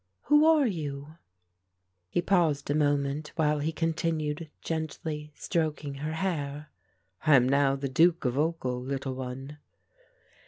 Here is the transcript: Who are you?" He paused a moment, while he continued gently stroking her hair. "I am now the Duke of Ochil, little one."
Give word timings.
Who 0.23 0.47
are 0.47 0.65
you?" 0.65 1.17
He 2.09 2.23
paused 2.23 2.71
a 2.71 2.73
moment, 2.73 3.31
while 3.35 3.59
he 3.59 3.71
continued 3.71 4.49
gently 4.63 5.31
stroking 5.35 5.93
her 6.01 6.13
hair. 6.13 6.71
"I 7.27 7.35
am 7.35 7.47
now 7.47 7.75
the 7.75 7.87
Duke 7.87 8.25
of 8.25 8.33
Ochil, 8.33 8.81
little 8.83 9.13
one." 9.13 9.59